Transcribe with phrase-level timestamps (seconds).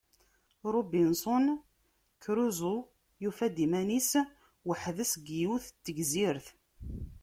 [0.73, 1.45] Robinson
[2.21, 2.87] Crusoe
[3.23, 4.11] yufa-d iman-is
[4.67, 6.47] weḥd-s deg yiwet n tegzirt.